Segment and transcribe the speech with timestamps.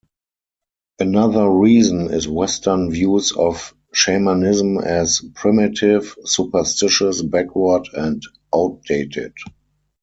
[0.97, 8.19] Another reason is western views of shamanism as 'primitive', 'superstitious', backward and
[8.51, 9.35] outdated.